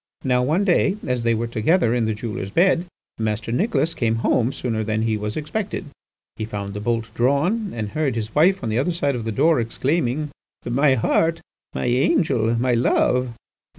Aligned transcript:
"Now 0.23 0.41
one 0.41 0.63
day, 0.63 0.97
as 1.05 1.21
they 1.21 1.35
were 1.35 1.45
together 1.45 1.93
in 1.93 2.05
the 2.05 2.15
jeweller's 2.15 2.49
bed, 2.49 2.87
Master 3.19 3.51
Nicholas 3.51 3.93
came 3.93 4.15
home 4.25 4.51
sooner 4.51 4.83
than 4.83 5.03
he 5.03 5.15
was 5.15 5.37
expected. 5.37 5.85
He 6.37 6.43
found 6.43 6.73
the 6.73 6.79
bolt 6.79 7.13
drawn, 7.13 7.71
and 7.75 7.89
heard 7.89 8.15
his 8.15 8.33
wife 8.33 8.63
on 8.63 8.69
the 8.69 8.79
other 8.79 8.93
side 8.93 9.13
of 9.13 9.25
the 9.25 9.31
door 9.31 9.59
exclaiming, 9.59 10.31
'My 10.65 10.95
heart! 10.95 11.39
my 11.75 11.85
angel! 11.85 12.55
my 12.55 12.73
love! 12.73 13.35